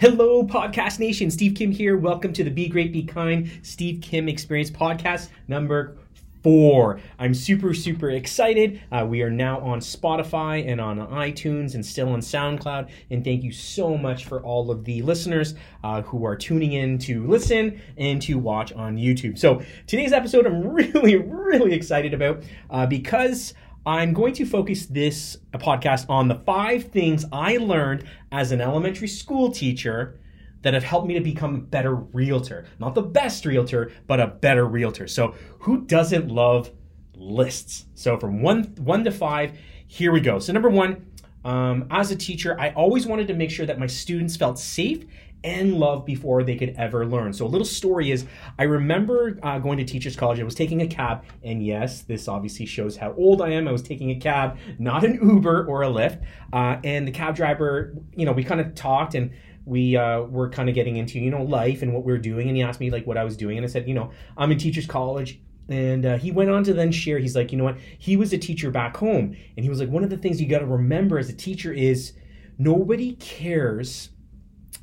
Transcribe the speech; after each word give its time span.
Hello, 0.00 0.42
Podcast 0.42 0.98
Nation. 0.98 1.30
Steve 1.30 1.54
Kim 1.54 1.70
here. 1.70 1.98
Welcome 1.98 2.32
to 2.32 2.42
the 2.42 2.48
Be 2.48 2.68
Great, 2.68 2.90
Be 2.90 3.02
Kind 3.02 3.50
Steve 3.60 4.00
Kim 4.00 4.30
Experience 4.30 4.70
Podcast 4.70 5.28
number 5.46 5.98
four. 6.42 7.00
I'm 7.18 7.34
super, 7.34 7.74
super 7.74 8.08
excited. 8.08 8.80
Uh, 8.90 9.04
we 9.06 9.20
are 9.20 9.28
now 9.28 9.60
on 9.60 9.80
Spotify 9.80 10.66
and 10.66 10.80
on 10.80 10.96
iTunes 11.08 11.74
and 11.74 11.84
still 11.84 12.08
on 12.08 12.20
SoundCloud. 12.20 12.88
And 13.10 13.22
thank 13.22 13.44
you 13.44 13.52
so 13.52 13.98
much 13.98 14.24
for 14.24 14.40
all 14.40 14.70
of 14.70 14.86
the 14.86 15.02
listeners 15.02 15.52
uh, 15.84 16.00
who 16.00 16.24
are 16.24 16.34
tuning 16.34 16.72
in 16.72 16.96
to 17.00 17.26
listen 17.26 17.78
and 17.98 18.22
to 18.22 18.38
watch 18.38 18.72
on 18.72 18.96
YouTube. 18.96 19.38
So 19.38 19.60
today's 19.86 20.14
episode, 20.14 20.46
I'm 20.46 20.66
really, 20.66 21.16
really 21.16 21.74
excited 21.74 22.14
about 22.14 22.42
uh, 22.70 22.86
because. 22.86 23.52
I'm 23.86 24.12
going 24.12 24.34
to 24.34 24.44
focus 24.44 24.86
this 24.86 25.38
podcast 25.54 26.10
on 26.10 26.28
the 26.28 26.34
five 26.34 26.84
things 26.84 27.24
I 27.32 27.56
learned 27.56 28.04
as 28.30 28.52
an 28.52 28.60
elementary 28.60 29.08
school 29.08 29.50
teacher 29.50 30.18
that 30.62 30.74
have 30.74 30.84
helped 30.84 31.08
me 31.08 31.14
to 31.14 31.20
become 31.20 31.54
a 31.54 31.58
better 31.58 31.94
realtor. 31.94 32.66
Not 32.78 32.94
the 32.94 33.02
best 33.02 33.46
realtor, 33.46 33.92
but 34.06 34.20
a 34.20 34.26
better 34.26 34.66
realtor. 34.66 35.08
So, 35.08 35.34
who 35.60 35.86
doesn't 35.86 36.28
love 36.28 36.70
lists? 37.14 37.86
So, 37.94 38.18
from 38.18 38.42
one, 38.42 38.74
one 38.78 39.02
to 39.04 39.10
five, 39.10 39.58
here 39.86 40.12
we 40.12 40.20
go. 40.20 40.38
So, 40.38 40.52
number 40.52 40.68
one, 40.68 41.06
um, 41.46 41.86
as 41.90 42.10
a 42.10 42.16
teacher, 42.16 42.60
I 42.60 42.70
always 42.70 43.06
wanted 43.06 43.28
to 43.28 43.34
make 43.34 43.50
sure 43.50 43.64
that 43.64 43.78
my 43.78 43.86
students 43.86 44.36
felt 44.36 44.58
safe 44.58 45.06
and 45.44 45.74
love 45.74 46.04
before 46.04 46.42
they 46.42 46.56
could 46.56 46.74
ever 46.76 47.06
learn. 47.06 47.32
So, 47.32 47.46
a 47.46 47.48
little 47.48 47.66
story 47.66 48.10
is 48.10 48.26
I 48.58 48.64
remember 48.64 49.38
uh, 49.42 49.58
going 49.58 49.78
to 49.78 49.84
Teachers 49.84 50.16
College. 50.16 50.40
I 50.40 50.44
was 50.44 50.54
taking 50.54 50.82
a 50.82 50.86
cab, 50.86 51.24
and 51.42 51.64
yes, 51.64 52.02
this 52.02 52.28
obviously 52.28 52.66
shows 52.66 52.96
how 52.96 53.14
old 53.14 53.42
I 53.42 53.50
am. 53.50 53.68
I 53.68 53.72
was 53.72 53.82
taking 53.82 54.10
a 54.10 54.16
cab, 54.16 54.58
not 54.78 55.04
an 55.04 55.14
Uber 55.22 55.66
or 55.66 55.82
a 55.82 55.88
Lyft. 55.88 56.22
Uh, 56.52 56.76
and 56.84 57.06
the 57.06 57.12
cab 57.12 57.36
driver, 57.36 57.94
you 58.14 58.26
know, 58.26 58.32
we 58.32 58.44
kind 58.44 58.60
of 58.60 58.74
talked 58.74 59.14
and 59.14 59.30
we 59.64 59.96
uh, 59.96 60.22
were 60.22 60.48
kind 60.48 60.68
of 60.68 60.74
getting 60.74 60.96
into 60.96 61.18
you 61.18 61.30
know 61.30 61.42
life 61.42 61.82
and 61.82 61.92
what 61.92 62.04
we 62.04 62.12
are 62.12 62.18
doing 62.18 62.48
and 62.48 62.56
he 62.56 62.62
asked 62.62 62.80
me 62.80 62.90
like 62.90 63.06
what 63.06 63.16
i 63.16 63.24
was 63.24 63.36
doing 63.36 63.56
and 63.56 63.64
i 63.64 63.68
said 63.68 63.86
you 63.86 63.94
know 63.94 64.10
i'm 64.36 64.50
in 64.50 64.58
teachers 64.58 64.86
college 64.86 65.40
and 65.68 66.04
uh, 66.04 66.18
he 66.18 66.32
went 66.32 66.50
on 66.50 66.64
to 66.64 66.72
then 66.72 66.90
share 66.90 67.18
he's 67.18 67.36
like 67.36 67.52
you 67.52 67.58
know 67.58 67.64
what 67.64 67.78
he 67.98 68.16
was 68.16 68.32
a 68.32 68.38
teacher 68.38 68.70
back 68.70 68.96
home 68.96 69.36
and 69.56 69.64
he 69.64 69.68
was 69.68 69.78
like 69.78 69.88
one 69.88 70.02
of 70.02 70.10
the 70.10 70.16
things 70.16 70.40
you 70.40 70.48
got 70.48 70.60
to 70.60 70.66
remember 70.66 71.18
as 71.18 71.28
a 71.28 71.32
teacher 71.32 71.72
is 71.72 72.14
nobody 72.58 73.12
cares 73.16 74.10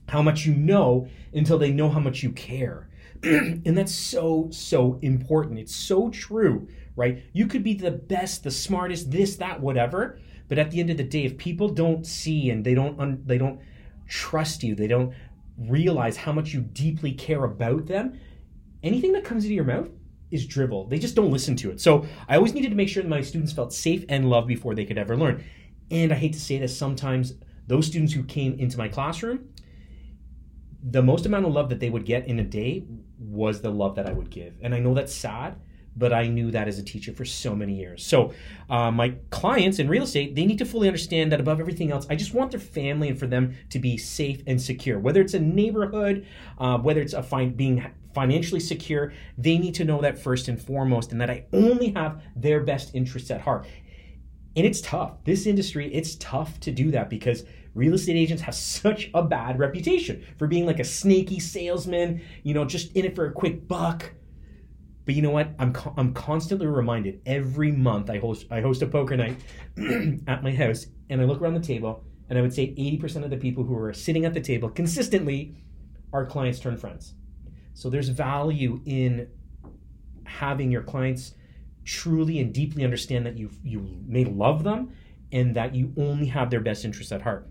how 0.08 0.22
much 0.22 0.46
you 0.46 0.54
know 0.54 1.08
until 1.34 1.58
they 1.58 1.72
know 1.72 1.90
how 1.90 2.00
much 2.00 2.24
you 2.24 2.32
care. 2.32 2.90
and 3.24 3.78
that's 3.78 3.94
so, 3.94 4.48
so 4.52 5.00
important. 5.02 5.60
It's 5.60 5.76
so 5.76 6.10
true, 6.10 6.68
right? 6.96 7.24
You 7.34 7.48
could 7.48 7.64
be 7.64 7.74
the 7.74 7.92
best, 7.92 8.44
the 8.44 8.52
smartest, 8.52 9.12
this, 9.12 9.36
that, 9.38 9.60
whatever. 9.60 10.20
But 10.48 10.60
at 10.60 10.72
the 10.72 10.80
end 10.80 10.90
of 10.90 10.98
the 10.98 11.04
day, 11.04 11.26
if 11.26 11.38
people 11.38 11.70
don't 11.70 12.06
see 12.06 12.50
and 12.50 12.64
they 12.64 12.74
don't, 12.74 13.00
un- 13.00 13.24
they 13.26 13.38
don't 13.38 13.60
trust 14.08 14.64
you, 14.64 14.76
they 14.76 14.88
don't 14.88 15.14
realize 15.58 16.18
how 16.18 16.32
much 16.32 16.54
you 16.54 16.62
deeply 16.62 17.12
care 17.12 17.44
about 17.44 17.88
them, 17.88 18.20
anything 18.84 19.12
that 19.14 19.24
comes 19.24 19.44
into 19.44 19.56
your 19.56 19.64
mouth 19.64 19.90
is 20.30 20.46
drivel. 20.46 20.86
They 20.86 21.00
just 21.00 21.16
don't 21.16 21.32
listen 21.32 21.56
to 21.58 21.72
it. 21.72 21.82
So 21.82 22.06
I 22.28 22.36
always 22.36 22.54
needed 22.54 22.70
to 22.70 22.76
make 22.76 22.90
sure 22.90 23.02
that 23.02 23.10
my 23.10 23.22
students 23.22 23.54
felt 23.54 23.74
safe 23.74 24.06
and 24.10 24.30
loved 24.30 24.48
before 24.48 24.76
they 24.76 24.86
could 24.86 24.98
ever 24.98 25.18
learn. 25.18 25.44
And 25.90 26.12
I 26.12 26.16
hate 26.16 26.34
to 26.34 26.40
say 26.40 26.58
this, 26.60 26.78
sometimes 26.78 27.34
those 27.66 27.88
students 27.88 28.14
who 28.14 28.24
came 28.24 28.60
into 28.60 28.78
my 28.78 28.88
classroom, 28.88 29.50
the 30.84 31.02
most 31.02 31.26
amount 31.26 31.46
of 31.46 31.54
love 31.54 31.70
that 31.70 31.80
they 31.80 31.90
would 31.90 32.06
get 32.06 32.28
in 32.28 32.40
a 32.40 32.44
day 32.44 32.86
was 33.20 33.62
the 33.62 33.72
love 33.72 33.96
that 33.96 34.08
I 34.08 34.14
would 34.14 34.30
give. 34.30 34.56
And 34.62 34.76
I 34.76 34.80
know 34.80 34.94
that's 34.94 35.14
sad, 35.14 35.56
but 35.96 36.14
I 36.14 36.28
knew 36.28 36.52
that 36.52 36.68
as 36.68 36.78
a 36.78 36.84
teacher 36.84 37.12
for 37.12 37.26
so 37.26 37.56
many 37.56 37.76
years. 37.76 38.06
So, 38.06 38.34
uh, 38.70 38.92
my 38.92 39.16
clients 39.32 39.80
in 39.80 39.90
real 39.90 40.04
estate, 40.04 40.36
they 40.36 40.46
need 40.46 40.60
to 40.60 40.66
fully 40.66 40.88
understand 40.88 41.32
that 41.32 41.40
above 41.40 41.60
everything 41.60 41.92
else, 41.92 42.06
I 42.10 42.16
just 42.16 42.34
want 42.34 42.52
their 42.52 42.60
family 42.60 43.10
and 43.10 43.18
for 43.18 43.28
them 43.28 43.56
to 43.72 43.80
be 43.80 43.98
safe 43.98 44.44
and 44.46 44.62
secure. 44.62 45.00
Whether 45.00 45.22
it's 45.22 45.34
a 45.34 45.40
neighborhood, 45.40 46.28
uh, 46.60 46.78
whether 46.78 47.02
it's 47.02 47.14
a 47.14 47.24
fine, 47.24 47.54
being 47.54 47.84
financially 48.14 48.60
secure, 48.60 49.14
they 49.38 49.58
need 49.58 49.74
to 49.76 49.86
know 49.86 50.02
that 50.02 50.20
first 50.20 50.48
and 50.48 50.62
foremost, 50.62 51.12
and 51.12 51.20
that 51.20 51.30
I 51.30 51.46
only 51.52 51.92
have 51.92 52.22
their 52.36 52.62
best 52.62 52.94
interests 52.94 53.32
at 53.32 53.42
heart. 53.42 53.66
And 54.56 54.66
it's 54.66 54.82
tough. 54.82 55.24
This 55.24 55.46
industry, 55.46 55.94
it's 55.94 56.16
tough 56.16 56.60
to 56.62 56.72
do 56.72 56.92
that 56.92 57.10
because 57.10 57.44
real 57.78 57.94
estate 57.94 58.16
agents 58.16 58.42
have 58.44 58.56
such 58.56 59.10
a 59.14 59.24
bad 59.24 59.60
reputation 59.60 60.26
for 60.38 60.48
being 60.48 60.66
like 60.66 60.80
a 60.80 60.84
snaky 60.84 61.40
salesman, 61.40 62.22
you 62.44 62.54
know, 62.54 62.66
just 62.66 62.92
in 62.96 63.06
it 63.06 63.16
for 63.16 63.26
a 63.26 63.32
quick 63.32 63.68
buck. 63.68 64.12
But 65.06 65.16
you 65.16 65.22
know 65.22 65.32
what? 65.32 65.52
I'm 65.58 65.72
co- 65.72 65.94
I'm 65.96 66.14
constantly 66.14 66.68
reminded 66.68 67.22
every 67.26 67.72
month 67.72 68.10
I 68.10 68.18
host 68.20 68.46
I 68.52 68.60
host 68.60 68.82
a 68.82 68.88
poker 68.88 69.16
night 69.16 69.38
at 70.28 70.44
my 70.44 70.54
house 70.54 70.88
and 71.10 71.22
I 71.22 71.24
look 71.24 71.42
around 71.42 71.54
the 71.54 71.62
table 71.62 72.04
and 72.30 72.38
I 72.38 72.42
would 72.42 72.54
say 72.54 72.74
80% 72.78 73.24
of 73.24 73.30
the 73.30 73.38
people 73.38 73.64
who 73.64 73.78
are 73.78 73.94
sitting 73.94 74.26
at 74.26 74.34
the 74.34 74.42
table 74.42 74.70
consistently 74.70 75.56
are 76.12 76.26
clients 76.26 76.60
turn 76.60 76.76
friends. 76.76 77.14
So 77.74 77.90
there's 77.90 78.10
value 78.10 78.82
in 78.86 79.30
having 80.26 80.72
your 80.72 80.84
clients 80.84 81.36
truly 81.86 82.40
and 82.42 82.54
deeply 82.54 82.84
understand 82.84 83.26
that 83.26 83.38
you 83.38 83.50
you 83.64 84.02
may 84.06 84.26
love 84.26 84.64
them 84.64 84.92
and 85.32 85.56
that 85.56 85.74
you 85.74 85.94
only 85.98 86.26
have 86.26 86.50
their 86.50 86.60
best 86.60 86.84
interests 86.84 87.12
at 87.12 87.22
heart. 87.22 87.50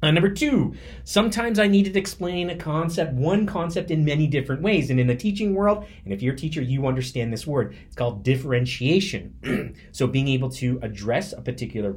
Uh, 0.00 0.12
number 0.12 0.30
two, 0.30 0.74
sometimes 1.02 1.58
I 1.58 1.66
needed 1.66 1.94
to 1.94 1.98
explain 1.98 2.50
a 2.50 2.56
concept, 2.56 3.14
one 3.14 3.46
concept 3.46 3.90
in 3.90 4.04
many 4.04 4.28
different 4.28 4.62
ways. 4.62 4.90
And 4.90 5.00
in 5.00 5.08
the 5.08 5.16
teaching 5.16 5.54
world, 5.54 5.86
and 6.04 6.12
if 6.12 6.22
you're 6.22 6.34
a 6.34 6.36
teacher, 6.36 6.62
you 6.62 6.86
understand 6.86 7.32
this 7.32 7.46
word. 7.46 7.76
It's 7.86 7.96
called 7.96 8.22
differentiation. 8.22 9.74
so 9.92 10.06
being 10.06 10.28
able 10.28 10.50
to 10.50 10.78
address 10.82 11.32
a 11.32 11.40
particular 11.40 11.96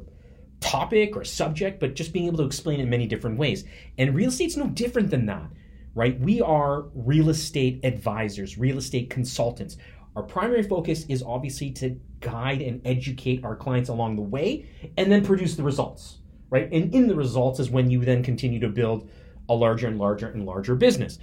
topic 0.62 1.16
or 1.16 1.24
subject, 1.24 1.80
but 1.80 1.96
just 1.96 2.12
being 2.12 2.26
able 2.26 2.38
to 2.38 2.44
explain 2.44 2.80
it 2.80 2.84
in 2.84 2.90
many 2.90 3.06
different 3.06 3.38
ways. 3.38 3.66
And 4.00 4.16
real 4.16 4.30
estate's 4.30 4.58
no 4.58 4.68
different 4.68 5.12
than 5.12 5.28
that, 5.28 5.50
right? 5.94 6.20
We 6.20 6.42
are 6.42 6.86
real 6.96 7.30
estate 7.30 7.82
advisors, 7.84 8.58
real 8.58 8.80
estate 8.80 9.12
consultants. 9.12 9.78
Our 10.16 10.24
primary 10.24 10.64
focus 10.64 11.06
is 11.08 11.22
obviously 11.22 11.72
to 11.74 12.00
guide 12.20 12.62
and 12.62 12.82
educate 12.84 13.46
our 13.46 13.56
clients 13.56 13.90
along 13.90 14.16
the 14.16 14.22
way 14.24 14.68
and 14.98 15.12
then 15.12 15.24
produce 15.24 15.56
the 15.56 15.64
results 15.64 16.18
right? 16.52 16.72
And 16.72 16.94
in 16.94 17.08
the 17.08 17.16
results 17.16 17.60
is 17.60 17.72
when 17.72 17.90
you 17.90 18.06
then 18.06 18.22
continue 18.22 18.60
to 18.60 18.70
build 18.70 19.10
a 19.50 19.56
larger 19.56 19.88
and 19.88 19.98
larger 19.98 20.28
and 20.28 20.46
larger 20.46 20.76
business. 20.76 21.18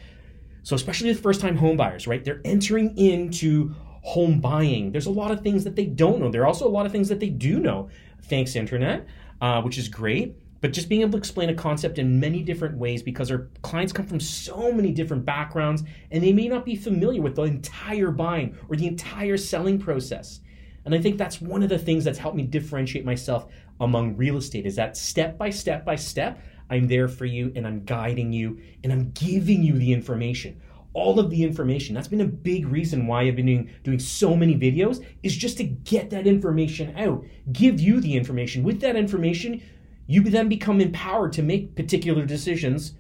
So 0.65 0.75
especially 0.75 1.11
with 1.11 1.21
first 1.21 1.41
time 1.41 1.57
home 1.57 1.77
buyers, 1.77 2.09
right? 2.09 2.25
They're 2.25 2.41
entering 2.45 2.99
into 2.99 3.75
home 4.03 4.41
buying. 4.41 4.91
There's 4.91 5.07
a 5.07 5.11
lot 5.11 5.31
of 5.31 5.43
things 5.43 5.63
that 5.65 5.77
they 5.77 5.87
don't 5.87 6.19
know. 6.19 6.31
There 6.31 6.43
are 6.43 6.47
also 6.47 6.67
a 6.67 6.69
lot 6.69 6.87
of 6.87 6.93
things 6.93 7.09
that 7.09 7.21
they 7.21 7.29
do 7.29 7.61
know, 7.61 7.89
thanks 8.23 8.57
internet, 8.57 9.07
uh, 9.41 9.63
which 9.63 9.79
is 9.79 9.89
great. 9.89 10.37
But 10.61 10.73
just 10.73 10.89
being 10.89 11.03
able 11.03 11.13
to 11.13 11.19
explain 11.19 11.51
a 11.51 11.55
concept 11.55 11.99
in 11.99 12.19
many 12.19 12.43
different 12.43 12.77
ways 12.77 13.03
because 13.03 13.31
our 13.31 13.49
clients 13.63 13.93
come 13.93 14.07
from 14.07 14.19
so 14.19 14.73
many 14.73 14.91
different 14.91 15.25
backgrounds 15.25 15.85
and 16.11 16.23
they 16.23 16.33
may 16.33 16.49
not 16.49 16.65
be 16.65 16.75
familiar 16.75 17.23
with 17.23 17.37
the 17.37 17.43
entire 17.43 18.11
buying 18.11 18.59
or 18.69 18.75
the 18.75 18.87
entire 18.87 19.37
selling 19.37 19.79
process. 19.79 20.41
And 20.89 20.95
I 20.95 21.03
think 21.03 21.19
that's 21.19 21.39
one 21.39 21.63
of 21.63 21.69
the 21.69 21.79
things 21.79 22.03
that's 22.03 22.17
helped 22.17 22.39
me 22.39 22.45
differentiate 22.45 23.05
myself 23.05 23.47
among 23.79 24.17
real 24.17 24.39
estate 24.39 24.65
is 24.65 24.75
that 24.77 24.97
step 24.97 25.37
by 25.37 25.51
step 25.51 25.85
by 25.85 25.97
step, 25.97 26.43
I'm 26.71 26.89
there 26.89 27.09
for 27.09 27.27
you 27.27 27.53
and 27.55 27.67
I'm 27.67 27.85
guiding 27.85 28.33
you 28.33 28.59
and 28.83 28.91
I'm 28.91 29.11
giving 29.11 29.63
you 29.63 29.75
the 29.75 29.93
information. 29.93 30.59
All 30.95 31.21
of 31.21 31.29
the 31.29 31.43
information. 31.43 31.95
That's 31.95 32.09
been 32.09 32.23
a 32.23 32.27
big 32.27 32.67
reason 32.67 33.07
why 33.07 33.25
I've 33.25 33.37
been 33.37 33.45
doing, 33.45 33.71
doing 33.85 33.99
so 33.99 34.35
many 34.35 34.59
videos 34.59 35.05
is 35.23 35.37
just 35.37 35.59
to 35.59 35.65
get 35.65 36.09
that 36.09 36.27
information 36.27 36.97
out, 36.97 37.23
give 37.53 37.79
you 37.79 38.01
the 38.01 38.17
information. 38.17 38.63
With 38.63 38.81
that 38.81 38.97
information, 38.97 39.61
you 40.07 40.23
then 40.23 40.49
become 40.49 40.81
empowered 40.81 41.35
to 41.35 41.43
make 41.43 41.77
particular 41.77 42.25
decisions 42.25 42.95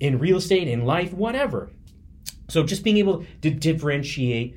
in 0.00 0.18
real 0.18 0.38
estate, 0.38 0.68
in 0.68 0.86
life, 0.86 1.12
whatever. 1.12 1.68
So 2.48 2.62
just 2.62 2.82
being 2.82 2.96
able 2.96 3.26
to 3.42 3.50
differentiate 3.50 4.56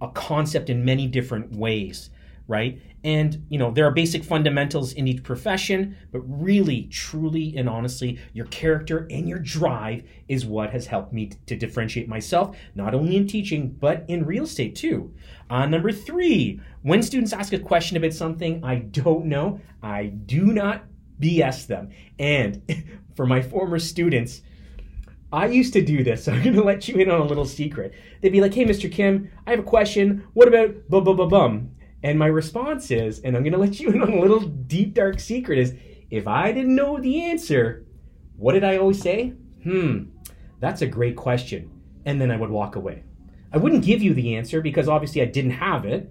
a 0.00 0.06
concept 0.10 0.70
in 0.70 0.84
many 0.84 1.08
different 1.08 1.50
ways 1.50 2.10
right? 2.48 2.80
And, 3.04 3.44
you 3.48 3.58
know, 3.58 3.70
there 3.70 3.86
are 3.86 3.90
basic 3.90 4.22
fundamentals 4.22 4.92
in 4.92 5.08
each 5.08 5.22
profession, 5.22 5.96
but 6.12 6.20
really, 6.20 6.84
truly, 6.84 7.56
and 7.56 7.68
honestly, 7.68 8.18
your 8.32 8.46
character 8.46 9.06
and 9.10 9.28
your 9.28 9.38
drive 9.38 10.04
is 10.28 10.46
what 10.46 10.70
has 10.70 10.86
helped 10.86 11.12
me 11.12 11.30
to 11.46 11.56
differentiate 11.56 12.08
myself, 12.08 12.56
not 12.74 12.94
only 12.94 13.16
in 13.16 13.26
teaching, 13.26 13.70
but 13.80 14.04
in 14.08 14.24
real 14.24 14.44
estate 14.44 14.76
too. 14.76 15.12
Uh, 15.50 15.66
number 15.66 15.90
three, 15.90 16.60
when 16.82 17.02
students 17.02 17.32
ask 17.32 17.52
a 17.52 17.58
question 17.58 17.96
about 17.96 18.12
something 18.12 18.62
I 18.64 18.76
don't 18.76 19.26
know, 19.26 19.60
I 19.82 20.06
do 20.06 20.46
not 20.46 20.84
BS 21.20 21.66
them. 21.66 21.90
And 22.18 22.62
for 23.16 23.26
my 23.26 23.42
former 23.42 23.78
students, 23.78 24.42
I 25.32 25.46
used 25.46 25.72
to 25.72 25.82
do 25.82 26.04
this, 26.04 26.24
so 26.24 26.32
I'm 26.32 26.42
going 26.42 26.56
to 26.56 26.62
let 26.62 26.88
you 26.88 26.96
in 26.96 27.10
on 27.10 27.20
a 27.20 27.24
little 27.24 27.46
secret. 27.46 27.94
They'd 28.20 28.32
be 28.32 28.42
like, 28.42 28.52
hey, 28.52 28.66
Mr. 28.66 28.92
Kim, 28.92 29.30
I 29.46 29.50
have 29.50 29.60
a 29.60 29.64
question. 29.64 30.26
What 30.34 30.46
about 30.46 30.90
bum 30.90 31.04
bum 31.04 31.16
bum 31.16 31.28
bum? 31.30 31.70
And 32.02 32.18
my 32.18 32.26
response 32.26 32.90
is, 32.90 33.20
and 33.20 33.36
I'm 33.36 33.42
going 33.42 33.52
to 33.52 33.58
let 33.58 33.78
you 33.80 33.90
in 33.92 34.02
on 34.02 34.12
a 34.12 34.20
little 34.20 34.40
deep, 34.40 34.94
dark 34.94 35.20
secret 35.20 35.58
is 35.58 35.74
if 36.10 36.26
I 36.26 36.52
didn't 36.52 36.74
know 36.74 36.98
the 36.98 37.24
answer, 37.24 37.86
what 38.36 38.52
did 38.52 38.64
I 38.64 38.76
always 38.76 39.00
say? 39.00 39.34
Hmm, 39.62 40.04
that's 40.60 40.82
a 40.82 40.86
great 40.86 41.16
question. 41.16 41.70
And 42.04 42.20
then 42.20 42.30
I 42.30 42.36
would 42.36 42.50
walk 42.50 42.76
away. 42.76 43.04
I 43.52 43.58
wouldn't 43.58 43.84
give 43.84 44.02
you 44.02 44.14
the 44.14 44.36
answer 44.36 44.60
because 44.60 44.88
obviously 44.88 45.22
I 45.22 45.26
didn't 45.26 45.52
have 45.52 45.84
it, 45.84 46.10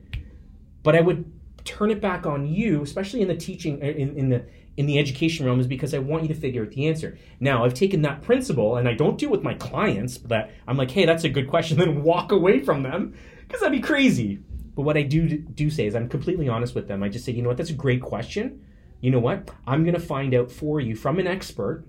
but 0.83 0.95
I 0.95 1.01
would 1.01 1.31
turn 1.65 1.91
it 1.91 2.01
back 2.01 2.25
on 2.25 2.45
you, 2.45 2.81
especially 2.81 3.21
in 3.21 3.27
the 3.27 3.35
teaching, 3.35 3.81
uh, 3.81 3.87
in, 3.87 4.17
in 4.17 4.29
the 4.29 4.45
in 4.77 4.85
the 4.85 4.97
education 4.97 5.45
realm, 5.45 5.59
is 5.59 5.67
because 5.67 5.93
I 5.93 5.99
want 5.99 6.23
you 6.23 6.29
to 6.29 6.33
figure 6.33 6.63
out 6.63 6.71
the 6.71 6.87
answer. 6.87 7.17
Now, 7.41 7.65
I've 7.65 7.73
taken 7.73 8.03
that 8.03 8.21
principle, 8.21 8.77
and 8.77 8.87
I 8.87 8.93
don't 8.93 9.17
do 9.17 9.25
it 9.25 9.31
with 9.31 9.43
my 9.43 9.53
clients. 9.55 10.17
That 10.19 10.51
I'm 10.65 10.77
like, 10.77 10.91
hey, 10.91 11.05
that's 11.05 11.25
a 11.25 11.29
good 11.29 11.49
question, 11.49 11.77
then 11.79 12.03
walk 12.03 12.31
away 12.31 12.59
from 12.61 12.83
them 12.83 13.13
because 13.47 13.61
that'd 13.61 13.79
be 13.79 13.85
crazy. 13.85 14.39
But 14.75 14.83
what 14.83 14.97
I 14.97 15.03
do 15.03 15.37
do 15.37 15.69
say 15.69 15.85
is 15.85 15.95
I'm 15.95 16.09
completely 16.09 16.47
honest 16.47 16.75
with 16.75 16.87
them. 16.87 17.03
I 17.03 17.09
just 17.09 17.25
say, 17.25 17.31
you 17.31 17.41
know 17.41 17.49
what, 17.49 17.57
that's 17.57 17.69
a 17.69 17.73
great 17.73 18.01
question. 18.01 18.65
You 19.01 19.11
know 19.11 19.19
what? 19.19 19.49
I'm 19.67 19.83
going 19.83 19.95
to 19.95 19.99
find 19.99 20.33
out 20.33 20.51
for 20.51 20.79
you 20.79 20.95
from 20.95 21.19
an 21.19 21.27
expert 21.27 21.85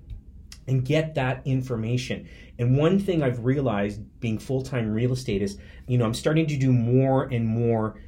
and 0.67 0.85
get 0.85 1.15
that 1.15 1.43
information. 1.45 2.29
And 2.59 2.77
one 2.77 2.99
thing 2.99 3.23
I've 3.23 3.45
realized 3.45 4.01
being 4.21 4.39
full 4.39 4.63
time 4.63 4.93
real 4.93 5.13
estate 5.13 5.43
is, 5.43 5.59
you 5.87 5.99
know, 5.99 6.05
I'm 6.05 6.15
starting 6.15 6.47
to 6.47 6.57
do 6.57 6.73
more 6.73 7.25
and 7.25 7.47
more 7.47 8.01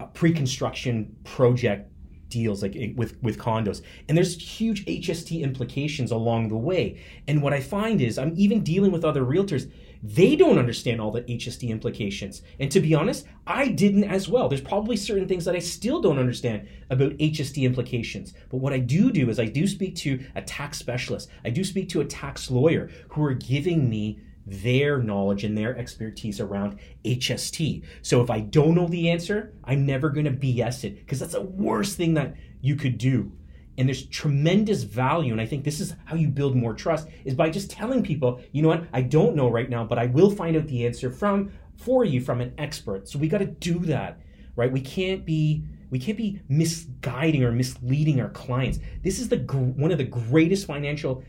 uh, 0.00 0.06
pre 0.06 0.32
construction 0.32 1.16
project 1.24 1.90
deals 2.28 2.62
like 2.62 2.76
with 2.94 3.16
with 3.22 3.38
condos 3.38 3.80
and 4.06 4.16
there's 4.16 4.36
huge 4.36 4.84
HST 4.84 5.40
implications 5.40 6.10
along 6.10 6.48
the 6.48 6.56
way 6.56 7.02
and 7.26 7.42
what 7.42 7.54
i 7.54 7.60
find 7.60 8.02
is 8.02 8.18
i'm 8.18 8.34
even 8.36 8.62
dealing 8.62 8.92
with 8.92 9.02
other 9.02 9.22
realtors 9.22 9.70
they 10.02 10.36
don't 10.36 10.58
understand 10.58 11.00
all 11.00 11.10
the 11.10 11.22
HST 11.22 11.68
implications. 11.68 12.42
And 12.60 12.70
to 12.70 12.80
be 12.80 12.94
honest, 12.94 13.26
I 13.46 13.68
didn't 13.68 14.04
as 14.04 14.28
well. 14.28 14.48
There's 14.48 14.60
probably 14.60 14.96
certain 14.96 15.26
things 15.26 15.44
that 15.44 15.56
I 15.56 15.60
still 15.60 16.00
don't 16.00 16.18
understand 16.18 16.68
about 16.90 17.12
HST 17.12 17.62
implications. 17.62 18.34
But 18.50 18.58
what 18.58 18.72
I 18.72 18.78
do 18.78 19.10
do 19.10 19.28
is 19.28 19.40
I 19.40 19.46
do 19.46 19.66
speak 19.66 19.96
to 19.96 20.24
a 20.34 20.42
tax 20.42 20.78
specialist, 20.78 21.28
I 21.44 21.50
do 21.50 21.64
speak 21.64 21.88
to 21.90 22.00
a 22.00 22.04
tax 22.04 22.50
lawyer 22.50 22.90
who 23.08 23.24
are 23.24 23.34
giving 23.34 23.88
me 23.88 24.20
their 24.46 25.02
knowledge 25.02 25.44
and 25.44 25.56
their 25.56 25.76
expertise 25.76 26.40
around 26.40 26.78
HST. 27.04 27.84
So 28.02 28.22
if 28.22 28.30
I 28.30 28.40
don't 28.40 28.74
know 28.74 28.88
the 28.88 29.10
answer, 29.10 29.52
I'm 29.64 29.84
never 29.84 30.08
going 30.08 30.24
to 30.24 30.30
BS 30.30 30.84
it 30.84 30.96
because 31.00 31.20
that's 31.20 31.34
the 31.34 31.42
worst 31.42 31.96
thing 31.96 32.14
that 32.14 32.34
you 32.60 32.76
could 32.76 32.98
do 32.98 33.32
and 33.78 33.88
there's 33.88 34.04
tremendous 34.06 34.82
value 34.82 35.32
and 35.32 35.40
i 35.40 35.46
think 35.46 35.64
this 35.64 35.80
is 35.80 35.94
how 36.04 36.14
you 36.14 36.28
build 36.28 36.54
more 36.54 36.74
trust 36.74 37.08
is 37.24 37.34
by 37.34 37.48
just 37.48 37.70
telling 37.70 38.02
people 38.02 38.40
you 38.52 38.60
know 38.60 38.68
what? 38.68 38.84
I 38.92 39.00
don't 39.00 39.34
know 39.34 39.48
right 39.48 39.70
now 39.70 39.84
but 39.84 39.98
i 39.98 40.06
will 40.06 40.30
find 40.30 40.56
out 40.56 40.66
the 40.66 40.84
answer 40.84 41.10
from 41.10 41.50
for 41.78 42.04
you 42.04 42.20
from 42.20 42.40
an 42.40 42.52
expert. 42.58 43.08
So 43.08 43.20
we 43.20 43.28
got 43.28 43.38
to 43.38 43.46
do 43.46 43.78
that 43.80 44.20
right? 44.58 44.70
We 44.70 44.80
can't 44.80 45.24
be 45.24 45.64
we 45.90 45.98
can't 45.98 46.18
be 46.18 46.42
misguiding 46.50 47.44
or 47.44 47.52
misleading 47.52 48.20
our 48.20 48.28
clients. 48.30 48.80
This 49.02 49.18
is 49.18 49.30
the 49.30 49.38
one 49.38 49.90
of 49.90 49.96
the 49.96 50.04
greatest 50.04 50.66
financial 50.66 51.24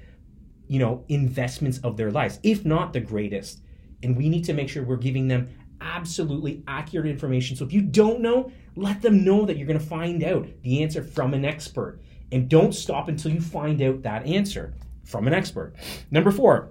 you 0.67 0.79
know 0.79 1.05
investments 1.07 1.77
of 1.79 1.95
their 1.95 2.11
lives 2.11 2.39
if 2.43 2.65
not 2.65 2.91
the 2.91 2.99
greatest. 2.99 3.61
And 4.01 4.17
we 4.17 4.27
need 4.29 4.43
to 4.45 4.53
make 4.53 4.69
sure 4.69 4.83
we're 4.83 4.97
giving 4.97 5.27
them 5.27 5.49
absolutely 5.81 6.63
accurate 6.67 7.05
information. 7.05 7.55
So 7.55 7.63
if 7.63 7.71
you 7.71 7.81
don't 7.81 8.19
know 8.19 8.51
let 8.75 9.01
them 9.01 9.23
know 9.23 9.45
that 9.45 9.57
you're 9.57 9.67
going 9.67 9.79
to 9.79 9.85
find 9.85 10.23
out 10.23 10.47
the 10.63 10.81
answer 10.81 11.03
from 11.03 11.33
an 11.33 11.45
expert 11.45 12.01
and 12.31 12.49
don't 12.49 12.73
stop 12.73 13.07
until 13.07 13.31
you 13.31 13.41
find 13.41 13.81
out 13.81 14.03
that 14.03 14.25
answer 14.25 14.73
from 15.03 15.27
an 15.27 15.33
expert. 15.33 15.73
Number 16.11 16.31
four, 16.31 16.69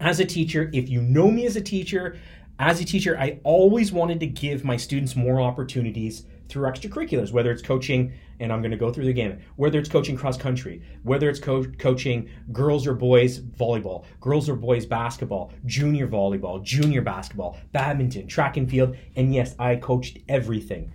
as 0.00 0.18
a 0.20 0.24
teacher, 0.24 0.70
if 0.72 0.88
you 0.88 1.02
know 1.02 1.30
me 1.30 1.46
as 1.46 1.56
a 1.56 1.60
teacher, 1.60 2.18
as 2.58 2.80
a 2.80 2.84
teacher, 2.84 3.18
I 3.18 3.40
always 3.44 3.92
wanted 3.92 4.20
to 4.20 4.26
give 4.26 4.64
my 4.64 4.76
students 4.76 5.16
more 5.16 5.40
opportunities 5.40 6.26
through 6.48 6.68
extracurriculars, 6.68 7.32
whether 7.32 7.52
it's 7.52 7.62
coaching, 7.62 8.12
and 8.40 8.52
I'm 8.52 8.60
going 8.60 8.72
to 8.72 8.76
go 8.76 8.92
through 8.92 9.04
the 9.04 9.12
gamut, 9.12 9.40
whether 9.56 9.78
it's 9.78 9.88
coaching 9.88 10.16
cross 10.16 10.36
country, 10.36 10.82
whether 11.04 11.30
it's 11.30 11.38
co- 11.38 11.64
coaching 11.78 12.28
girls 12.52 12.86
or 12.86 12.94
boys 12.94 13.40
volleyball, 13.40 14.04
girls 14.20 14.48
or 14.48 14.56
boys 14.56 14.84
basketball, 14.84 15.52
junior 15.64 16.08
volleyball, 16.08 16.62
junior 16.62 17.02
basketball, 17.02 17.56
badminton, 17.72 18.26
track 18.26 18.56
and 18.56 18.68
field, 18.68 18.96
and 19.16 19.32
yes, 19.32 19.54
I 19.58 19.76
coached 19.76 20.18
everything 20.28 20.92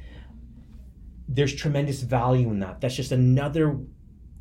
there's 1.27 1.53
tremendous 1.53 2.01
value 2.01 2.49
in 2.49 2.59
that. 2.59 2.81
That's 2.81 2.95
just 2.95 3.11
another 3.11 3.79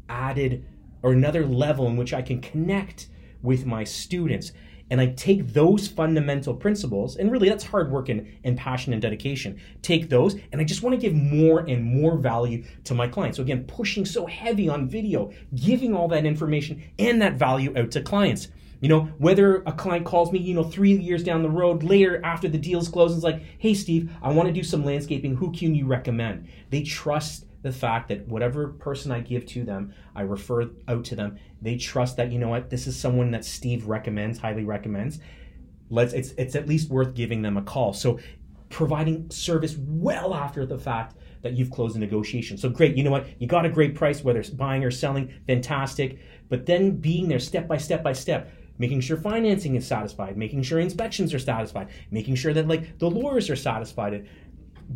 added 0.08 0.66
or 1.02 1.12
another 1.12 1.46
level 1.46 1.86
in 1.86 1.96
which 1.96 2.12
I 2.12 2.22
can 2.22 2.40
connect 2.40 3.08
with 3.42 3.66
my 3.66 3.84
students. 3.84 4.52
And 4.90 5.00
I 5.00 5.06
take 5.06 5.48
those 5.48 5.88
fundamental 5.88 6.54
principles, 6.54 7.16
and 7.16 7.30
really 7.32 7.48
that's 7.48 7.64
hard 7.64 7.90
work 7.90 8.10
and, 8.10 8.26
and 8.44 8.56
passion 8.56 8.92
and 8.92 9.00
dedication. 9.00 9.58
Take 9.80 10.10
those, 10.10 10.36
and 10.52 10.60
I 10.60 10.64
just 10.64 10.82
want 10.82 10.94
to 10.94 11.00
give 11.00 11.14
more 11.14 11.60
and 11.60 11.82
more 11.82 12.18
value 12.18 12.64
to 12.84 12.94
my 12.94 13.08
clients. 13.08 13.38
So, 13.38 13.42
again, 13.42 13.64
pushing 13.64 14.04
so 14.04 14.26
heavy 14.26 14.68
on 14.68 14.88
video, 14.88 15.32
giving 15.54 15.94
all 15.94 16.08
that 16.08 16.26
information 16.26 16.82
and 16.98 17.20
that 17.22 17.34
value 17.34 17.76
out 17.76 17.90
to 17.92 18.02
clients. 18.02 18.48
You 18.80 18.88
know, 18.88 19.04
whether 19.18 19.62
a 19.66 19.72
client 19.72 20.04
calls 20.04 20.32
me, 20.32 20.38
you 20.38 20.54
know, 20.54 20.64
three 20.64 20.92
years 20.92 21.22
down 21.22 21.42
the 21.42 21.50
road 21.50 21.82
later 21.82 22.20
after 22.24 22.48
the 22.48 22.58
deal's 22.58 22.88
closed 22.88 23.14
and 23.14 23.22
like, 23.22 23.42
hey, 23.58 23.74
Steve, 23.74 24.12
I 24.22 24.32
want 24.32 24.48
to 24.48 24.52
do 24.52 24.62
some 24.62 24.84
landscaping. 24.84 25.36
Who 25.36 25.52
can 25.52 25.74
you 25.74 25.86
recommend? 25.86 26.48
They 26.70 26.82
trust 26.82 27.46
the 27.62 27.72
fact 27.72 28.08
that 28.08 28.28
whatever 28.28 28.68
person 28.68 29.10
I 29.10 29.20
give 29.20 29.46
to 29.46 29.64
them, 29.64 29.94
I 30.14 30.20
refer 30.20 30.70
out 30.86 31.04
to 31.06 31.16
them. 31.16 31.38
They 31.62 31.76
trust 31.78 32.18
that, 32.18 32.30
you 32.30 32.38
know 32.38 32.48
what, 32.48 32.68
this 32.68 32.86
is 32.86 32.94
someone 32.94 33.30
that 33.30 33.44
Steve 33.44 33.86
recommends, 33.86 34.38
highly 34.38 34.64
recommends. 34.64 35.18
Let's 35.88 36.12
it's 36.12 36.32
it's 36.32 36.56
at 36.56 36.68
least 36.68 36.90
worth 36.90 37.14
giving 37.14 37.40
them 37.40 37.56
a 37.56 37.62
call. 37.62 37.94
So 37.94 38.18
providing 38.68 39.30
service 39.30 39.76
well 39.78 40.34
after 40.34 40.66
the 40.66 40.76
fact 40.76 41.16
that 41.40 41.54
you've 41.54 41.70
closed 41.70 41.96
a 41.96 41.98
negotiation. 41.98 42.58
So 42.58 42.68
great, 42.68 42.96
you 42.96 43.04
know 43.04 43.10
what? 43.10 43.26
You 43.40 43.46
got 43.46 43.64
a 43.64 43.70
great 43.70 43.94
price, 43.94 44.22
whether 44.22 44.40
it's 44.40 44.50
buying 44.50 44.84
or 44.84 44.90
selling, 44.90 45.32
fantastic. 45.46 46.18
But 46.48 46.66
then 46.66 46.96
being 46.96 47.28
there 47.28 47.38
step 47.38 47.66
by 47.66 47.78
step 47.78 48.02
by 48.02 48.12
step 48.12 48.52
making 48.78 49.00
sure 49.00 49.16
financing 49.16 49.76
is 49.76 49.86
satisfied, 49.86 50.36
making 50.36 50.62
sure 50.62 50.80
inspections 50.80 51.32
are 51.32 51.38
satisfied, 51.38 51.88
making 52.10 52.34
sure 52.34 52.52
that 52.52 52.68
like 52.68 52.98
the 52.98 53.10
lawyers 53.10 53.50
are 53.50 53.56
satisfied, 53.56 54.26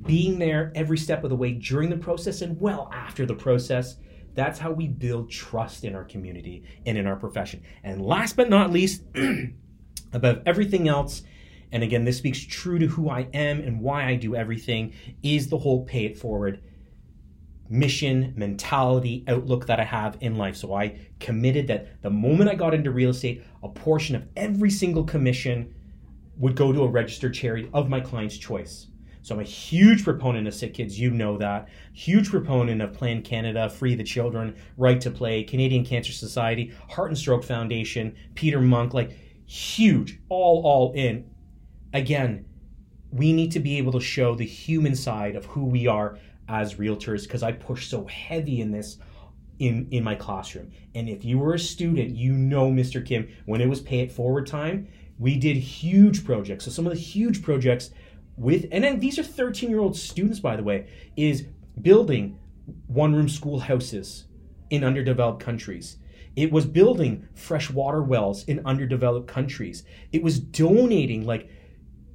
being 0.02 0.38
there 0.38 0.72
every 0.74 0.98
step 0.98 1.24
of 1.24 1.30
the 1.30 1.36
way 1.36 1.52
during 1.52 1.90
the 1.90 1.96
process 1.96 2.42
and 2.42 2.60
well 2.60 2.90
after 2.92 3.24
the 3.24 3.34
process. 3.34 3.96
That's 4.34 4.58
how 4.58 4.70
we 4.70 4.86
build 4.86 5.30
trust 5.30 5.84
in 5.84 5.94
our 5.94 6.04
community 6.04 6.62
and 6.86 6.96
in 6.96 7.06
our 7.06 7.16
profession. 7.16 7.62
And 7.82 8.04
last 8.04 8.36
but 8.36 8.48
not 8.48 8.70
least, 8.70 9.02
above 10.12 10.42
everything 10.46 10.88
else, 10.88 11.22
and 11.72 11.82
again, 11.82 12.04
this 12.04 12.18
speaks 12.18 12.40
true 12.40 12.78
to 12.78 12.86
who 12.86 13.10
I 13.10 13.28
am 13.34 13.60
and 13.60 13.80
why 13.80 14.06
I 14.06 14.14
do 14.14 14.36
everything, 14.36 14.92
is 15.22 15.48
the 15.48 15.58
whole 15.58 15.84
pay 15.84 16.04
it 16.04 16.18
forward 16.18 16.62
mission, 17.68 18.32
mentality, 18.36 19.24
outlook 19.28 19.66
that 19.66 19.80
I 19.80 19.84
have 19.84 20.16
in 20.20 20.36
life. 20.36 20.56
So 20.56 20.74
I 20.74 20.98
committed 21.20 21.66
that 21.68 22.02
the 22.02 22.10
moment 22.10 22.50
I 22.50 22.54
got 22.54 22.74
into 22.74 22.90
real 22.90 23.10
estate, 23.10 23.44
a 23.62 23.68
portion 23.68 24.16
of 24.16 24.26
every 24.36 24.70
single 24.70 25.04
commission 25.04 25.74
would 26.38 26.54
go 26.54 26.72
to 26.72 26.82
a 26.82 26.88
registered 26.88 27.34
charity 27.34 27.68
of 27.72 27.88
my 27.88 28.00
client's 28.00 28.38
choice. 28.38 28.86
So 29.22 29.34
I'm 29.34 29.40
a 29.40 29.44
huge 29.44 30.04
proponent 30.04 30.48
of 30.48 30.54
Sick 30.54 30.74
Kids, 30.74 30.98
you 30.98 31.10
know 31.10 31.36
that. 31.36 31.68
Huge 31.92 32.30
proponent 32.30 32.80
of 32.80 32.94
Plan 32.94 33.20
Canada, 33.22 33.68
Free 33.68 33.94
the 33.94 34.04
Children, 34.04 34.56
Right 34.76 35.00
to 35.02 35.10
Play, 35.10 35.42
Canadian 35.42 35.84
Cancer 35.84 36.12
Society, 36.12 36.72
Heart 36.88 37.10
and 37.10 37.18
Stroke 37.18 37.44
Foundation, 37.44 38.16
Peter 38.34 38.60
Munk, 38.60 38.94
like 38.94 39.10
huge, 39.46 40.18
all 40.28 40.62
all 40.64 40.92
in. 40.92 41.28
Again, 41.92 42.46
we 43.10 43.32
need 43.32 43.52
to 43.52 43.60
be 43.60 43.78
able 43.78 43.92
to 43.92 44.00
show 44.00 44.34
the 44.34 44.46
human 44.46 44.94
side 44.94 45.34
of 45.36 45.46
who 45.46 45.64
we 45.64 45.86
are 45.86 46.18
as 46.48 46.74
realtors 46.74 47.24
because 47.24 47.42
I 47.42 47.52
push 47.52 47.88
so 47.88 48.06
heavy 48.06 48.60
in 48.60 48.70
this 48.70 48.98
in 49.58 49.88
in 49.90 50.04
my 50.04 50.14
classroom. 50.14 50.70
And 50.94 51.08
if 51.08 51.24
you 51.24 51.38
were 51.38 51.54
a 51.54 51.58
student, 51.58 52.16
you 52.16 52.32
know 52.32 52.70
Mr. 52.70 53.04
Kim, 53.04 53.28
when 53.46 53.60
it 53.60 53.68
was 53.68 53.80
pay 53.80 54.00
it 54.00 54.12
forward 54.12 54.46
time, 54.46 54.88
we 55.18 55.36
did 55.36 55.56
huge 55.56 56.24
projects. 56.24 56.64
So 56.64 56.70
some 56.70 56.86
of 56.86 56.92
the 56.92 56.98
huge 56.98 57.42
projects 57.42 57.90
with 58.36 58.66
and 58.72 58.84
then 58.84 59.00
these 59.00 59.18
are 59.18 59.22
13-year-old 59.22 59.96
students 59.96 60.40
by 60.40 60.56
the 60.56 60.62
way, 60.62 60.86
is 61.16 61.46
building 61.80 62.38
one-room 62.86 63.28
schoolhouses 63.28 64.24
in 64.70 64.84
underdeveloped 64.84 65.42
countries. 65.42 65.96
It 66.36 66.52
was 66.52 66.66
building 66.66 67.26
fresh 67.34 67.70
water 67.70 68.02
wells 68.02 68.44
in 68.44 68.64
underdeveloped 68.64 69.26
countries. 69.26 69.82
It 70.12 70.22
was 70.22 70.38
donating 70.38 71.26
like 71.26 71.50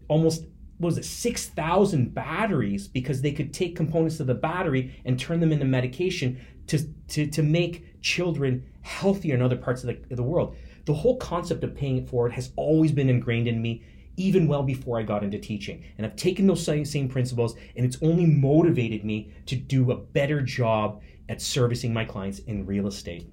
almost 0.08 0.46
was 0.80 0.98
it 0.98 1.06
6,000 1.06 2.13
batteries 2.13 2.88
because 2.88 3.22
they 3.22 3.32
could 3.32 3.53
take 3.53 3.75
components 3.75 4.20
of 4.20 4.27
the 4.27 4.34
battery 4.34 4.96
and 5.06 5.20
turn 5.20 5.39
them 5.39 5.51
into 5.51 5.65
medication 5.65 6.39
to, 6.68 6.80
to, 7.10 7.27
to 7.27 7.44
make 7.44 8.01
children 8.01 8.65
healthier 8.82 9.36
in 9.36 9.42
other 9.42 9.58
parts 9.58 9.84
of 9.84 9.88
the, 9.88 9.98
of 10.12 10.18
the 10.18 10.24
world. 10.24 10.56
The 10.86 10.94
whole 10.94 11.18
concept 11.18 11.63
of 11.63 11.75
paying 11.75 11.98
it 11.98 12.10
forward 12.10 12.34
has 12.34 12.51
always 12.56 12.92
been 12.92 13.10
ingrained 13.10 13.48
in 13.48 13.62
me, 13.62 13.84
even 14.18 14.48
well 14.48 14.63
before 14.63 15.00
I 15.00 15.03
got 15.03 15.24
into 15.24 15.39
teaching. 15.39 15.84
And 15.98 16.06
I've 16.06 16.15
taken 16.15 16.48
those 16.48 16.63
same, 16.63 16.86
same 16.86 17.08
principles, 17.08 17.56
and 17.75 17.86
it's 17.86 17.98
only 18.01 18.25
motivated 18.25 19.06
me 19.06 19.32
to 19.46 19.56
do 19.56 19.92
a 19.92 19.98
better 19.98 20.42
job 20.42 21.01
at 21.30 21.42
servicing 21.42 21.94
my 21.94 22.03
clients 22.03 22.39
in 22.39 22.65
real 22.65 22.88
estate. 22.88 23.30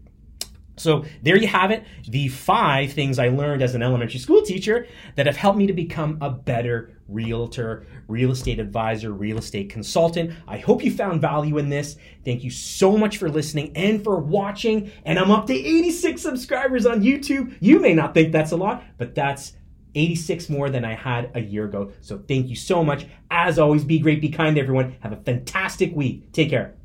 So 0.80 1.04
there 1.22 1.36
you 1.36 1.46
have 1.48 1.70
it, 1.70 1.84
the 2.08 2.28
five 2.28 2.92
things 2.92 3.18
I 3.18 3.28
learned 3.28 3.62
as 3.62 3.74
an 3.74 3.82
elementary 3.82 4.18
school 4.18 4.42
teacher 4.42 4.86
that 5.16 5.26
have 5.26 5.36
helped 5.36 5.58
me 5.58 5.66
to 5.66 5.72
become 5.72 6.18
a 6.20 6.30
better 6.30 6.96
realtor, 7.08 7.86
real 8.08 8.30
estate 8.30 8.58
advisor, 8.58 9.12
real 9.12 9.38
estate 9.38 9.68
consultant. 9.68 10.32
I 10.46 10.58
hope 10.58 10.82
you 10.82 10.90
found 10.90 11.20
value 11.20 11.58
in 11.58 11.68
this. 11.68 11.96
Thank 12.24 12.44
you 12.44 12.50
so 12.50 12.96
much 12.96 13.18
for 13.18 13.28
listening 13.28 13.72
and 13.76 14.02
for 14.02 14.18
watching. 14.18 14.90
And 15.04 15.18
I'm 15.18 15.30
up 15.30 15.46
to 15.48 15.54
86 15.54 16.22
subscribers 16.22 16.86
on 16.86 17.02
YouTube. 17.02 17.56
You 17.60 17.80
may 17.80 17.94
not 17.94 18.14
think 18.14 18.32
that's 18.32 18.52
a 18.52 18.56
lot, 18.56 18.82
but 18.96 19.14
that's 19.14 19.54
86 19.94 20.48
more 20.48 20.70
than 20.70 20.84
I 20.84 20.94
had 20.94 21.30
a 21.34 21.40
year 21.40 21.64
ago. 21.64 21.92
So 22.00 22.22
thank 22.26 22.48
you 22.48 22.56
so 22.56 22.84
much. 22.84 23.06
As 23.30 23.58
always, 23.58 23.84
be 23.84 23.98
great, 23.98 24.20
be 24.20 24.28
kind, 24.28 24.56
everyone. 24.56 24.96
Have 25.00 25.12
a 25.12 25.16
fantastic 25.16 25.94
week. 25.94 26.32
Take 26.32 26.50
care. 26.50 26.79